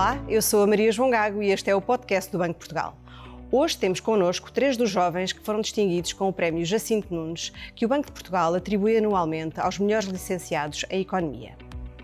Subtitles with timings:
[0.00, 2.96] Olá, eu sou a Maria João Gago e este é o podcast do Banco Portugal.
[3.52, 7.84] Hoje temos connosco três dos jovens que foram distinguidos com o Prémio Jacinto Nunes, que
[7.84, 11.52] o Banco de Portugal atribui anualmente aos melhores licenciados em Economia.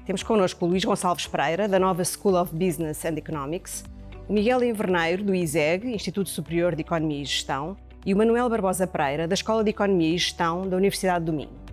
[0.04, 3.82] Temos connosco o Luís Gonçalves Pereira, da nova School of Business and Economics,
[4.28, 8.86] o Miguel Inverneiro, do ISEG, Instituto Superior de Economia e Gestão, e o Manuel Barbosa
[8.86, 11.64] Pereira, da Escola de Economia e Gestão da Universidade do Minho.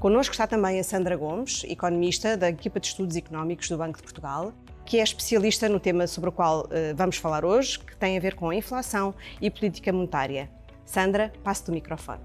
[0.00, 4.04] Connosco está também a Sandra Gomes, economista da equipa de estudos económicos do Banco de
[4.04, 4.52] Portugal,
[4.84, 8.20] que é especialista no tema sobre o qual uh, vamos falar hoje, que tem a
[8.20, 10.50] ver com a inflação e política monetária.
[10.84, 12.20] Sandra, passo-te o microfone.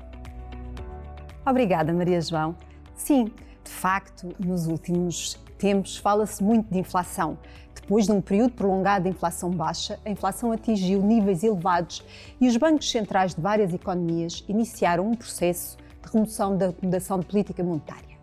[1.46, 2.56] Obrigada, Maria João.
[2.94, 3.32] Sim,
[3.64, 7.38] de facto, nos últimos tempos fala-se muito de inflação.
[7.74, 12.04] Depois de um período prolongado de inflação baixa, a inflação atingiu níveis elevados
[12.40, 17.26] e os bancos centrais de várias economias iniciaram um processo de remoção da acomodação de
[17.26, 18.18] política monetária.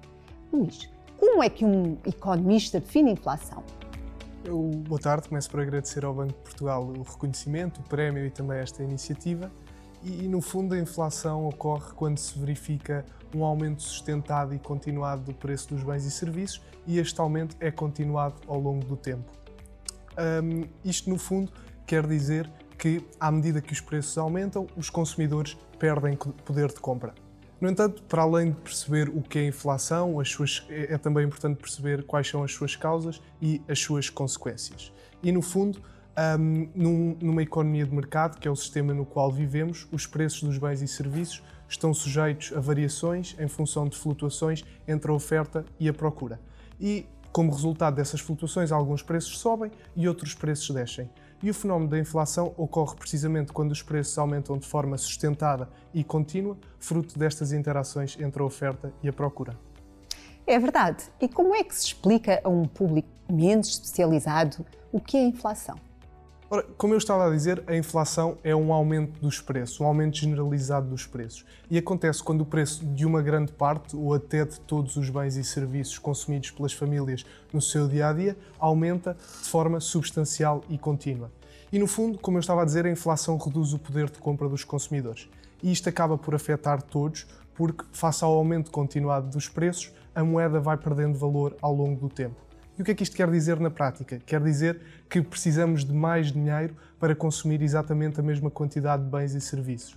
[0.52, 3.64] Luís, como é que um economista define inflação?
[4.46, 8.30] Eu, boa tarde, começo por agradecer ao Banco de Portugal o reconhecimento, o prémio e
[8.30, 9.51] também esta iniciativa.
[10.04, 13.04] E, e, no fundo, a inflação ocorre quando se verifica
[13.35, 17.73] um aumento sustentado e continuado do preço dos bens e serviços e este aumento é
[17.73, 19.32] continuado ao longo do tempo.
[20.16, 21.51] Um, isto, no fundo,
[21.85, 22.48] quer dizer
[22.79, 27.13] que, à medida que os preços aumentam, os consumidores perdem poder de compra.
[27.60, 31.57] No entanto, para além de perceber o que é inflação, suas, é, é, também importante
[31.57, 34.93] perceber quais são as suas causas e as suas consequências.
[35.23, 35.80] E, no fundo,
[36.38, 40.43] um, num, numa economia de mercado, que é o sistema no qual vivemos, os preços
[40.43, 45.65] dos bens e serviços estão sujeitos a variações em função de flutuações entre a oferta
[45.80, 46.38] e a procura.
[46.79, 51.10] E, como resultado dessas flutuações, alguns preços sobem e outros preços descem.
[51.42, 56.02] E o fenómeno da inflação ocorre precisamente quando os preços aumentam de forma sustentada e
[56.02, 59.57] contínua, fruto destas interações entre a oferta e a procura.
[60.46, 61.04] É verdade.
[61.20, 65.76] E como é que se explica a um público menos especializado o que é inflação?
[66.48, 70.16] Ora, como eu estava a dizer, a inflação é um aumento dos preços, um aumento
[70.16, 71.44] generalizado dos preços.
[71.68, 75.34] E acontece quando o preço de uma grande parte, ou até de todos os bens
[75.34, 80.78] e serviços consumidos pelas famílias no seu dia a dia, aumenta de forma substancial e
[80.78, 81.32] contínua.
[81.72, 84.48] E no fundo, como eu estava a dizer, a inflação reduz o poder de compra
[84.48, 85.28] dos consumidores.
[85.60, 90.60] E isto acaba por afetar todos, porque, face ao aumento continuado dos preços, a moeda
[90.60, 92.45] vai perdendo valor ao longo do tempo.
[92.78, 94.20] E o que é que isto quer dizer na prática?
[94.25, 99.34] Quer dizer que precisamos de mais dinheiro para consumir exatamente a mesma quantidade de bens
[99.34, 99.97] e serviços.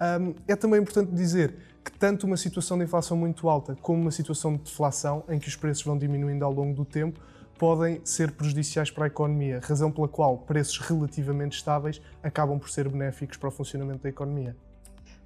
[0.00, 4.10] Um, é também importante dizer que tanto uma situação de inflação muito alta como uma
[4.10, 7.20] situação de deflação, em que os preços vão diminuindo ao longo do tempo,
[7.58, 12.88] podem ser prejudiciais para a economia, razão pela qual preços relativamente estáveis acabam por ser
[12.88, 14.56] benéficos para o funcionamento da economia.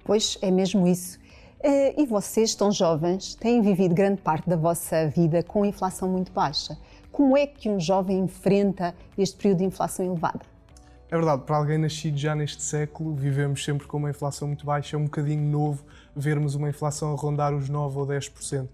[0.03, 1.19] Pois é mesmo isso.
[1.63, 6.31] Eh, e vocês, tão jovens, têm vivido grande parte da vossa vida com inflação muito
[6.31, 6.75] baixa.
[7.11, 10.41] Como é que um jovem enfrenta este período de inflação elevada?
[11.09, 14.95] É verdade, para alguém nascido já neste século, vivemos sempre com uma inflação muito baixa.
[14.95, 15.83] É um bocadinho novo
[16.15, 18.67] vermos uma inflação a rondar os 9 ou 10%.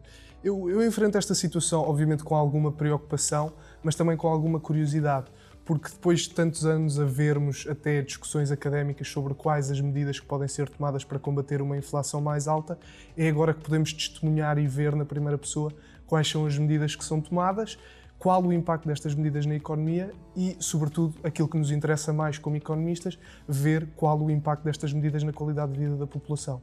[0.43, 3.51] Eu, eu enfrento esta situação, obviamente, com alguma preocupação,
[3.83, 5.25] mas também com alguma curiosidade
[5.67, 10.25] porque depois de tantos anos a vermos até discussões académicas sobre quais as medidas que
[10.25, 12.79] podem ser tomadas para combater uma inflação mais alta,
[13.17, 15.73] é agora que podemos testemunhar e ver na primeira pessoa
[16.05, 17.77] quais são as medidas que são tomadas,
[18.17, 22.55] qual o impacto destas medidas na economia e, sobretudo, aquilo que nos interessa mais como
[22.55, 26.61] economistas, ver qual o impacto destas medidas na qualidade de vida da população.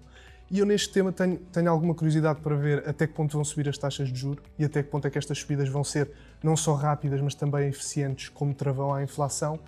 [0.50, 3.68] E eu neste tema tenho, tenho alguma curiosidade para ver até que ponto vão subir
[3.68, 6.10] as taxas de juros e até que ponto é que estas subidas vão ser
[6.44, 9.58] não só rápidas, mas também eficientes como travão à inflação.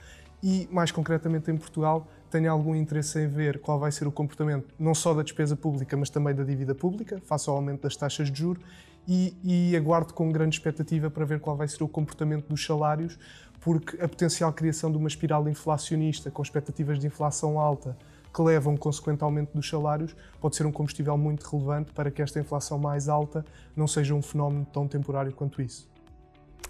[0.43, 4.67] E, mais concretamente em Portugal, tenho algum interesse em ver qual vai ser o comportamento
[4.79, 8.31] não só da despesa pública, mas também da dívida pública, face ao aumento das taxas
[8.31, 8.63] de juros,
[9.09, 13.19] e, e aguardo com grande expectativa para ver qual vai ser o comportamento dos salários,
[13.61, 17.97] porque a potencial criação de uma espiral inflacionista com expectativas de inflação alta
[18.35, 22.11] que leva a um consequente aumento dos salários, pode ser um combustível muito relevante para
[22.11, 23.43] que esta inflação mais alta
[23.75, 25.96] não seja um fenómeno tão temporário quanto isso.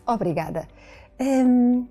[0.06, 0.68] Obrigada.
[1.18, 1.86] Um,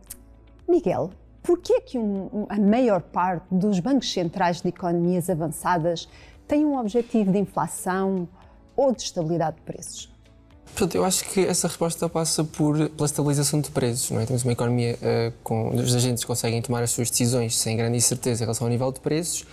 [0.68, 1.12] Miguel,
[1.44, 6.08] por que é que um, a maior parte dos bancos centrais de economias avançadas
[6.48, 8.28] tem um objetivo de inflação
[8.76, 10.16] ou de estabilidade de preços?
[10.66, 14.12] Portanto, eu acho que essa resposta passa por, pela estabilização de preços.
[14.12, 14.26] Não é?
[14.26, 18.44] Temos uma economia uh, com os agentes conseguem tomar as suas decisões sem grande incerteza
[18.44, 19.46] em relação ao nível de preços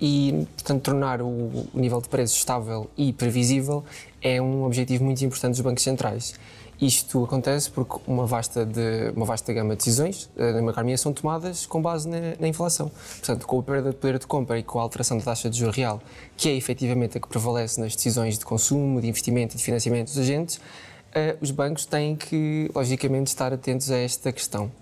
[0.00, 3.84] e, portanto, tornar o, o nível de preços estável e previsível
[4.22, 6.34] é um objetivo muito importante dos bancos centrais.
[6.80, 11.12] Isto acontece porque uma vasta, de, uma vasta gama de decisões uh, na economia são
[11.12, 12.90] tomadas com base na, na, inflação.
[13.18, 15.58] Portanto, com a perda de poder de compra e com a alteração da taxa de
[15.58, 16.00] juros real,
[16.38, 20.06] que é efetivamente a que prevalece nas decisões de consumo, de investimento e de financiamento
[20.06, 24.72] dos agentes, uh, os bancos têm que, logicamente, estar atentos a esta questão.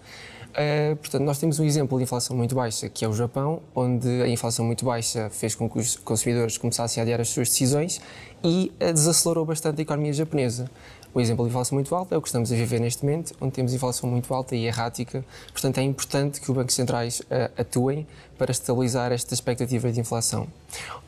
[0.50, 4.08] Uh, portanto, nós temos um exemplo de inflação muito baixa, que é o Japão, onde
[4.22, 8.00] a inflação muito baixa fez com que os consumidores começassem a adiar as suas decisões
[8.42, 10.70] e desacelerou bastante a economia japonesa.
[11.14, 13.52] O exemplo de inflação muito alta é o que estamos a viver neste momento, onde
[13.52, 15.24] temos inflação muito alta e errática.
[15.52, 18.06] Portanto, é importante que os bancos centrais uh, atuem
[18.36, 20.46] para estabilizar esta expectativa de inflação.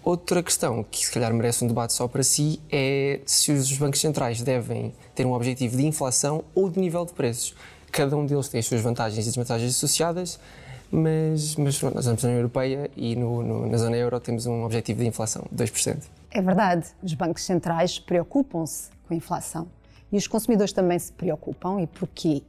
[0.02, 4.00] Outra questão que se calhar merece um debate só para si é se os bancos
[4.00, 7.55] centrais devem ter um objetivo de inflação ou de nível de preços.
[7.93, 10.41] Cada um deles tem as suas vantagens e desvantagens associadas,
[10.91, 14.64] mas, mas nós estamos na União Europeia e no, no, na zona euro temos um
[14.64, 15.99] objetivo de inflação de 2%.
[16.31, 19.69] É verdade, os bancos centrais preocupam-se com a inflação
[20.12, 21.81] e os consumidores também se preocupam.
[21.81, 22.43] E porquê?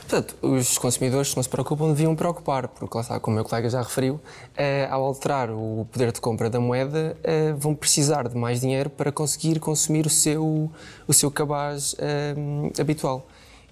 [0.00, 3.44] Portanto, os consumidores, se não se preocupam, deviam preocupar, porque lá está, como o meu
[3.44, 4.20] colega já referiu,
[4.56, 8.90] eh, ao alterar o poder de compra da moeda, eh, vão precisar de mais dinheiro
[8.90, 10.70] para conseguir consumir o seu,
[11.08, 12.34] o seu cabaz eh,
[12.80, 13.26] habitual.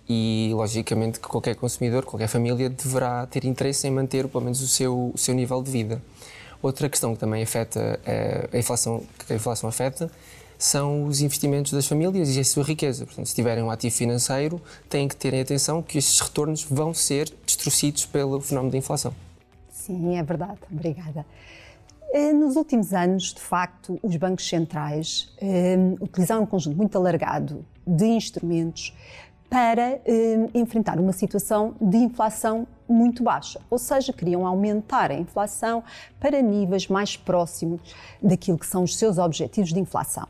[0.09, 4.69] E, logicamente, que qualquer consumidor, qualquer família, deverá ter interesse em manter, pelo menos, o
[4.69, 6.03] seu, o seu nível de vida.
[6.61, 10.11] Outra questão que também afeta eh, a inflação, que a inflação afeta,
[10.65, 13.05] são os investimentos das famílias e a sua riqueza.
[13.05, 17.31] Portanto, se tiverem um ativo financeiro, têm que terem atenção que estes retornos vão ser
[17.45, 19.13] destruídos pelo fenómeno da inflação.
[19.71, 20.59] Sim, é verdade.
[20.73, 21.27] Obrigada.
[22.11, 27.63] Eh, nos últimos anos, de facto, os bancos centrais eh, utilizaram um conjunto muito alargado
[27.87, 28.95] de instrumentos
[29.51, 35.85] para eh, enfrentar uma situação de inflação muito baixa, ou seja, queriam aumentar a inflação
[36.19, 37.81] para níveis mais próximos
[38.23, 40.27] daquilo que são os seus objetivos de inflação.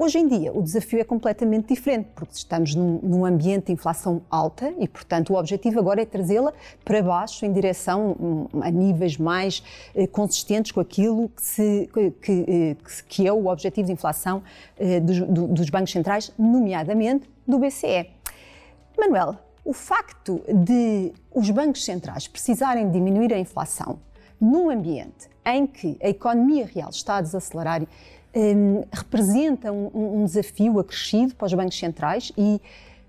[0.00, 4.22] Hoje em dia, o desafio é completamente diferente, porque estamos num, num, ambiente de inflação
[4.30, 6.52] alta e, portanto, o objetivo agora é trazê-la
[6.84, 9.60] para baixo, em direção um, a níveis mais
[9.96, 12.76] eh, consistentes com aquilo que, se, que, que,
[13.08, 14.40] que, é o objetivo de inflação
[14.78, 18.08] eh, dos, do, dos bancos centrais, nomeadamente do BCE.
[18.96, 19.34] Manuel,
[19.64, 23.98] o facto de os bancos centrais precisarem diminuir a inflação
[24.40, 27.82] num ambiente em que a economia real está a desacelerar
[28.34, 32.60] um, representa um, um, desafio acrescido para os bancos centrais e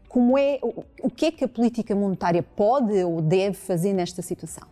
[0.07, 0.60] como é,
[1.04, 4.68] o que é que a política monetária pode ou deve fazer nesta situação?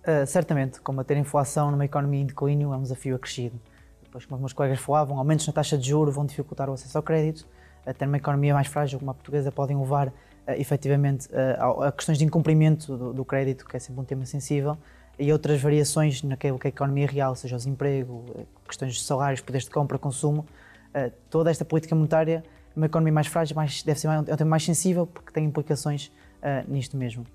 [0.00, 3.60] Uh, certamente, combater a inflação numa economia em declínio é um desafio acrescido.
[4.02, 6.96] Depois, como os meus colegas falavam, aumentos na taxa de juros vão dificultar o acesso
[6.96, 7.46] ao crédito,
[7.84, 10.12] até numa economia mais frágil como a portuguesa podem levar uh,
[10.56, 14.78] efetivamente uh, a questões de incumprimento do, do crédito, que é sempre um tema sensível,
[15.20, 19.02] e outras variações naquilo que é a economia real, seja o desemprego, eh, questões de
[19.02, 20.46] salários, poderes de compra, consumo,
[20.94, 22.42] eh, toda esta política monetária,
[22.74, 26.06] numa economia mais frágil, mais, deve ser é um tema mais sensível, porque tem implicações
[26.06, 27.26] uh, nisto mesmo.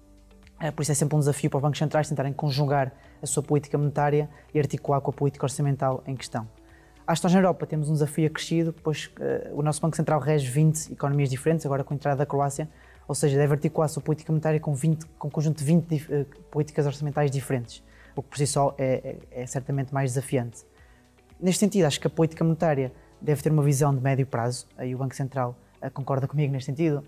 [0.73, 3.77] Por isso é sempre um desafio para os bancos centrais tentarem conjugar a sua política
[3.77, 6.47] monetária e articular com a política orçamental em questão.
[7.05, 9.11] Acho que nós na Europa temos um desafio acrescido, pois
[9.51, 12.69] o nosso Banco Central rege 20 economias diferentes, agora com a entrada da Croácia,
[13.07, 15.93] ou seja, deve articular a sua política monetária com, 20, com um conjunto de 20
[15.93, 17.83] uh, eh, políticas orçamentais diferentes,
[18.15, 20.65] o que por si só é, é, é, certamente mais desafiante.
[21.39, 22.91] Neste sentido, acho que a política monetária
[23.21, 26.65] deve ter uma visão de médio prazo, aí o Banco Central uh, concorda comigo neste
[26.65, 27.03] sentido,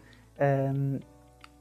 [0.75, 0.99] um,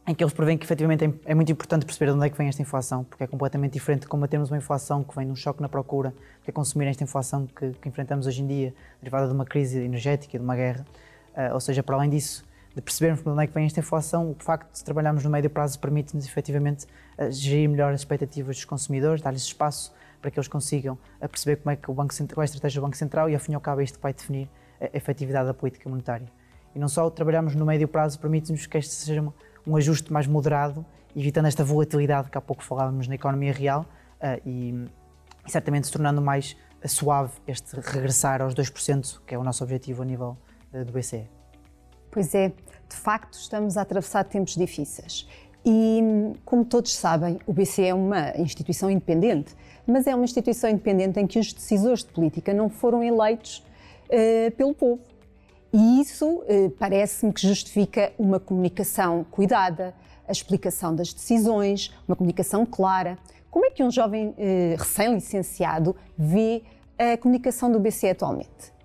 [0.09, 2.39] em que eles prevêem que efetivamente é, é muito importante perceber de onde é que
[2.39, 5.37] vem esta inflação, porque é completamente diferente de combatermos uma inflação que vem de um
[5.37, 9.27] choque na procura, que é consumir esta inflação que, que enfrentamos hoje em dia, derivada
[9.27, 10.87] de uma crise energética de uma guerra.
[11.35, 12.46] Uh, ou seja, para além disso,
[12.77, 15.49] de percebermos de onde é que vem esta inflação, o facto de trabalharmos no médio
[15.49, 20.47] prazo permite-nos efetivamente eh, gerir melhor as expectativas dos consumidores, dar-lhes espaço para que eles
[20.47, 22.97] consigam eh, perceber como é que o Banco Central, qual é a estratégia do Banco
[22.99, 25.55] Central e, ao fim e ao cabo, é isto que vai definir a efetividade da
[25.55, 26.31] política monetária.
[26.75, 29.27] E não só trabalharmos no médio prazo permite-nos que este seja
[29.67, 30.85] um ajuste mais moderado,
[31.17, 33.87] evitando esta volatilidade que há pouco falávamos na economia real
[34.21, 34.87] eh, e,
[35.47, 36.55] e certamente se tornando mais
[36.85, 40.37] suave este regressar aos 2%, que é o nosso objetivo a nível
[40.71, 41.36] do BCE.
[42.11, 42.49] Pois é,
[42.89, 45.27] de facto estamos a atravessar tempos difíceis.
[45.69, 46.01] E,
[46.45, 49.53] como todos sabem, o BCE é uma instituição independente,
[49.85, 53.65] mas é uma instituição independente em que os decisores de política não foram eleitos
[54.07, 55.01] uh, pelo povo.
[55.73, 59.93] E isso uh, parece-me que justifica uma comunicação cuidada,
[60.29, 63.19] a explicação das decisões, uma comunicação clara.
[63.51, 64.35] Como é que um jovem uh,
[64.79, 66.63] recém-licenciado vê
[66.97, 68.76] a comunicação do BCE atualmente?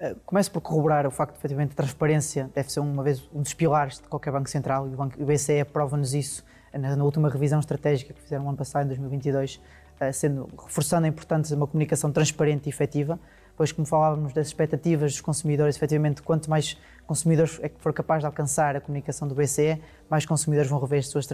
[0.00, 3.42] Eh, começo por corroborar o facto de, efetivamente, a transparência deve ser uma vez um
[3.42, 7.04] dos pilares de qualquer Banco Central e o, banco, o BCE prova-nos isso na, na,
[7.04, 9.60] última revisão estratégica que fizeram no ano passado, em 2022,
[9.98, 13.18] eh, sendo, reforçando a importância de uma comunicação transparente e efetiva,
[13.56, 18.20] pois, como falávamos das expectativas dos consumidores, efetivamente, quanto mais consumidores é que for capaz
[18.20, 21.26] de alcançar a comunicação do BCE, mais consumidores vão rever as suas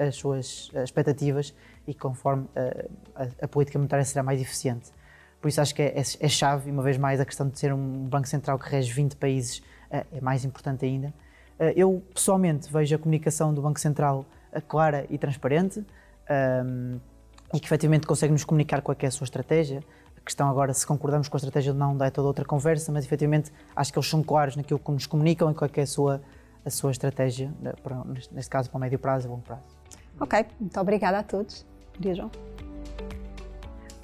[0.00, 1.54] as suas eh, expectativas
[1.86, 2.48] e conforme
[3.14, 4.90] a, a política monetária será mais eficiente.
[5.40, 7.58] Por isso acho que é, é, é, chave, e uma vez mais, a questão de
[7.58, 11.12] ser um Banco Central que rege 20 países é, é mais importante ainda.
[11.58, 14.24] Eh, eu, pessoalmente, vejo a comunicação do Banco Central
[14.66, 15.84] clara e transparente
[16.64, 16.98] um,
[17.54, 19.82] e que efetivamente consegue nos comunicar qual é, é a sua estratégia.
[20.16, 23.04] A questão agora, se concordamos com a estratégia ou não, dá toda outra conversa, mas
[23.04, 25.86] efetivamente acho que eles são claros naquilo que nos comunicam e qual é, é a
[25.86, 26.20] sua,
[26.64, 27.52] a sua estratégia,
[28.32, 29.62] neste caso para o médio prazo e longo prazo.
[30.20, 31.64] Ok, muito obrigada a todos.
[32.14, 32.30] João.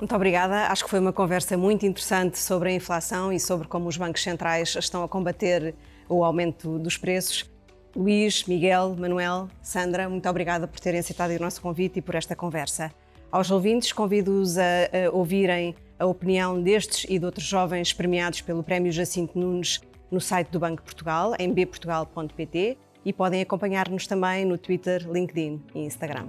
[0.05, 0.67] Muito obrigada.
[0.67, 4.23] Acho que foi uma conversa muito interessante sobre a inflação e sobre como os bancos
[4.23, 5.75] centrais estão a combater
[6.11, 7.51] o aumento dos preços.
[7.97, 12.37] Luís, Miguel, Manuel, Sandra, muito obrigada por terem aceitado o nosso convite e por esta
[12.37, 12.93] conversa.
[13.33, 14.63] Aos ouvintes, convido-os a,
[15.07, 19.81] a ouvirem a opinião destes e de outros jovens premiados pelo Prémio Jacinto Nunes
[20.11, 25.79] no site do Banco Portugal, em bportugal.pt, e podem acompanhar-nos também no Twitter, LinkedIn e
[25.79, 26.29] Instagram.